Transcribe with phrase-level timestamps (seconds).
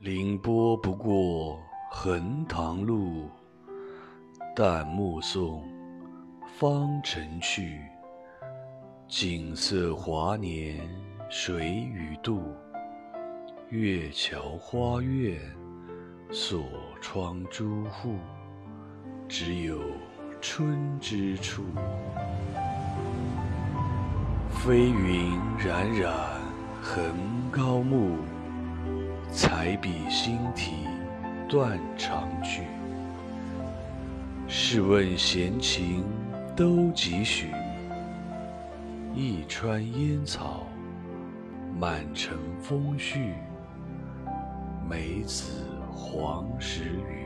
[0.00, 3.28] 凌波不过横塘路，
[4.56, 5.62] 但目送
[6.58, 7.82] 方尘去。
[9.06, 10.88] 锦瑟华年
[11.28, 12.40] 谁与度？
[13.68, 15.38] 月桥花院
[16.30, 16.64] 锁
[17.02, 18.14] 窗朱户，
[19.28, 19.78] 只有
[20.40, 21.62] 春之处。
[24.48, 26.10] 飞云冉冉
[26.80, 27.04] 横
[27.52, 28.16] 高木。
[29.32, 30.72] 彩笔新题
[31.48, 32.62] 断肠句，
[34.48, 36.04] 试问闲情
[36.56, 37.46] 都几许？
[39.14, 40.66] 一川烟草，
[41.78, 43.34] 满城风絮，
[44.88, 47.19] 梅子黄时雨。